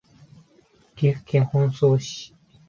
[0.95, 2.33] 岐阜県本巣市